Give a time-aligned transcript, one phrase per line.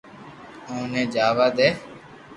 [0.69, 1.69] اوني جاوا دي